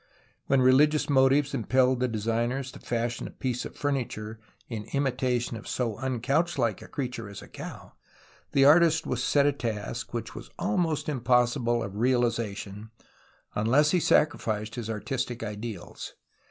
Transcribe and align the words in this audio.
Wlien 0.49 0.63
religious 0.63 1.11
motives 1.11 1.53
impelled 1.53 1.99
the 1.99 2.07
designers 2.07 2.71
to 2.71 2.79
fashion 2.79 3.27
a 3.27 3.29
piece 3.29 3.65
of 3.65 3.75
furniture 3.75 4.39
in 4.67 4.85
imitation 4.93 5.55
of 5.57 5.67
so 5.67 5.95
uncouchlike 5.99 6.81
a 6.81 6.87
creature 6.87 7.29
as 7.29 7.43
a 7.43 7.47
cow, 7.47 7.93
the 8.51 8.65
artist 8.65 9.05
was 9.05 9.23
set 9.23 9.45
a 9.45 9.51
task 9.51 10.11
which 10.11 10.33
was 10.33 10.49
almost 10.57 11.07
impossible 11.07 11.83
of 11.83 11.97
realization 11.97 12.89
unless 13.53 13.91
he 13.91 13.99
sacrificed 13.99 14.73
his 14.73 14.89
artistic 14.89 15.43
ideals. 15.43 16.15